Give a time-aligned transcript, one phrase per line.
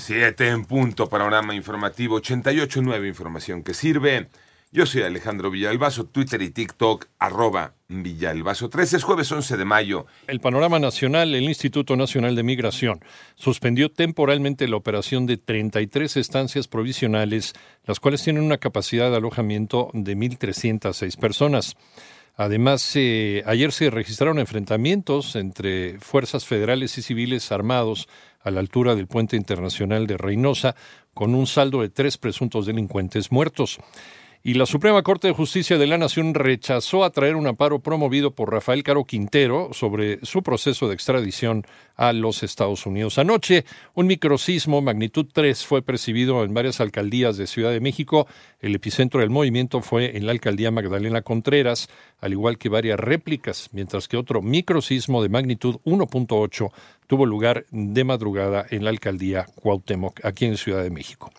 [0.00, 4.28] Siete en punto, panorama informativo 88.9, información que sirve.
[4.72, 10.06] Yo soy Alejandro Villalbazo, Twitter y TikTok, arroba Villalbazo 13, es jueves 11 de mayo.
[10.26, 16.66] El panorama nacional, el Instituto Nacional de Migración suspendió temporalmente la operación de 33 estancias
[16.66, 17.52] provisionales,
[17.84, 21.76] las cuales tienen una capacidad de alojamiento de 1.306 personas.
[22.40, 28.08] Además, ayer se registraron enfrentamientos entre fuerzas federales y civiles armados
[28.40, 30.74] a la altura del puente internacional de Reynosa,
[31.12, 33.78] con un saldo de tres presuntos delincuentes muertos
[34.42, 38.50] y la Suprema Corte de Justicia de la Nación rechazó atraer un amparo promovido por
[38.50, 43.18] Rafael Caro Quintero sobre su proceso de extradición a los Estados Unidos.
[43.18, 48.26] Anoche, un microsismo magnitud 3 fue percibido en varias alcaldías de Ciudad de México.
[48.60, 53.68] El epicentro del movimiento fue en la alcaldía Magdalena Contreras, al igual que varias réplicas,
[53.72, 56.70] mientras que otro microsismo de magnitud 1.8
[57.06, 61.30] tuvo lugar de madrugada en la alcaldía Cuauhtémoc, aquí en Ciudad de México.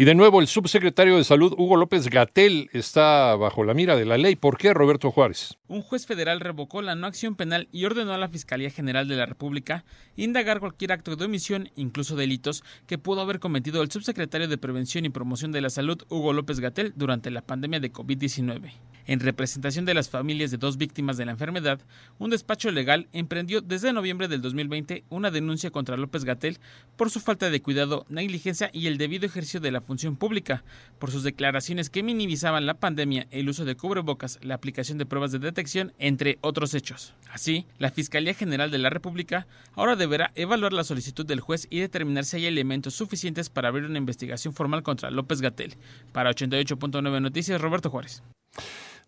[0.00, 4.06] Y de nuevo, el subsecretario de Salud, Hugo López Gatel, está bajo la mira de
[4.06, 4.34] la ley.
[4.34, 5.58] ¿Por qué, Roberto Juárez?
[5.68, 9.16] Un juez federal revocó la no acción penal y ordenó a la Fiscalía General de
[9.16, 9.84] la República
[10.16, 15.04] indagar cualquier acto de omisión, incluso delitos, que pudo haber cometido el subsecretario de Prevención
[15.04, 18.72] y Promoción de la Salud, Hugo López Gatel, durante la pandemia de COVID-19.
[19.06, 21.80] En representación de las familias de dos víctimas de la enfermedad,
[22.18, 26.58] un despacho legal emprendió desde noviembre del 2020 una denuncia contra López Gatel
[26.96, 30.64] por su falta de cuidado, negligencia y el debido ejercicio de la función pública,
[30.98, 35.32] por sus declaraciones que minimizaban la pandemia, el uso de cubrebocas, la aplicación de pruebas
[35.32, 37.14] de detección, entre otros hechos.
[37.32, 41.80] Así, la Fiscalía General de la República ahora deberá evaluar la solicitud del juez y
[41.80, 45.76] determinar si hay elementos suficientes para abrir una investigación formal contra López Gatel.
[46.12, 48.22] Para 88.9 Noticias, Roberto Juárez.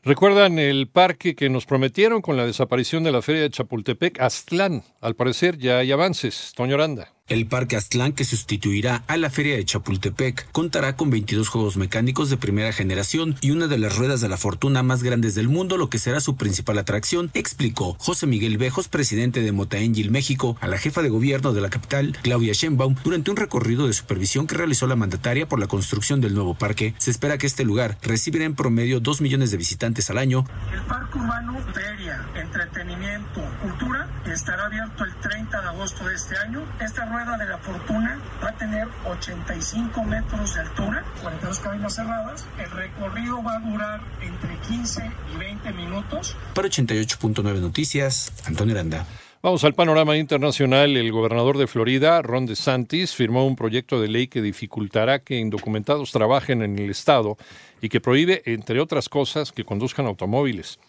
[0.05, 4.21] ¿Recuerdan el parque que nos prometieron con la desaparición de la feria de Chapultepec?
[4.21, 4.83] Aztlán.
[5.01, 6.53] Al parecer ya hay avances.
[6.57, 7.13] Toño Oranda.
[7.33, 12.29] El Parque Aztlán, que sustituirá a la Feria de Chapultepec, contará con 22 juegos mecánicos
[12.29, 15.79] de primera generación y una de las ruedas de la fortuna más grandes del mundo,
[15.79, 20.69] lo que será su principal atracción, explicó José Miguel Bejos, presidente de Motaengil México, a
[20.69, 24.57] la jefa de gobierno de la capital, Claudia Sheinbaum, durante un recorrido de supervisión que
[24.57, 26.95] realizó la mandataria por la construcción del nuevo parque.
[26.99, 30.45] Se espera que este lugar recibirá en promedio 2 millones de visitantes al año.
[30.71, 36.63] El parque urbano, feria, entretenimiento, cultura, estará abierto el 30 de agosto de este año.
[36.79, 42.45] Esta rueda de la fortuna va a tener 85 metros de altura, 42 cabinas cerradas.
[42.59, 46.37] El recorrido va a durar entre 15 y 20 minutos.
[46.53, 49.07] Para 88.9 Noticias, Antonio Aranda.
[49.41, 50.97] Vamos al panorama internacional.
[50.97, 56.11] El gobernador de Florida, Ron DeSantis, firmó un proyecto de ley que dificultará que indocumentados
[56.11, 57.37] trabajen en el Estado
[57.81, 60.81] y que prohíbe, entre otras cosas, que conduzcan automóviles.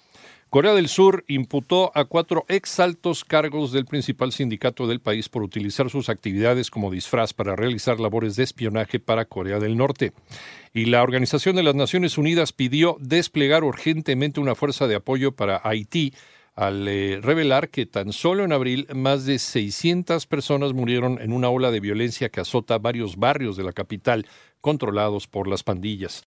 [0.53, 5.89] Corea del Sur imputó a cuatro exaltos cargos del principal sindicato del país por utilizar
[5.89, 10.13] sus actividades como disfraz para realizar labores de espionaje para Corea del Norte.
[10.71, 15.59] Y la Organización de las Naciones Unidas pidió desplegar urgentemente una fuerza de apoyo para
[15.63, 16.13] Haití
[16.53, 21.49] al eh, revelar que tan solo en abril más de 600 personas murieron en una
[21.49, 24.27] ola de violencia que azota varios barrios de la capital
[24.61, 26.21] controlados por las pandillas.